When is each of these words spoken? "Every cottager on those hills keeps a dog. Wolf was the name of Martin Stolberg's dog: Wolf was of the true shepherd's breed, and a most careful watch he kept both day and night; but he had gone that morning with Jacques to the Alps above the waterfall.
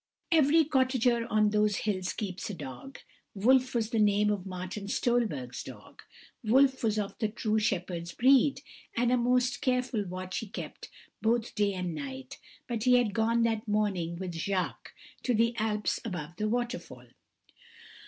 "Every 0.31 0.65
cottager 0.65 1.27
on 1.31 1.51
those 1.51 1.75
hills 1.85 2.11
keeps 2.13 2.49
a 2.49 2.55
dog. 2.55 2.97
Wolf 3.35 3.75
was 3.75 3.91
the 3.91 3.99
name 3.99 4.31
of 4.31 4.47
Martin 4.47 4.87
Stolberg's 4.87 5.61
dog: 5.61 6.01
Wolf 6.43 6.83
was 6.83 6.97
of 6.97 7.15
the 7.19 7.27
true 7.27 7.59
shepherd's 7.59 8.11
breed, 8.11 8.61
and 8.97 9.11
a 9.11 9.15
most 9.17 9.61
careful 9.61 10.03
watch 10.03 10.39
he 10.39 10.47
kept 10.47 10.89
both 11.21 11.53
day 11.53 11.75
and 11.75 11.93
night; 11.93 12.39
but 12.67 12.85
he 12.85 12.95
had 12.95 13.13
gone 13.13 13.43
that 13.43 13.67
morning 13.67 14.15
with 14.15 14.33
Jacques 14.33 14.91
to 15.21 15.35
the 15.35 15.53
Alps 15.59 15.99
above 16.03 16.35
the 16.37 16.49
waterfall. 16.49 17.05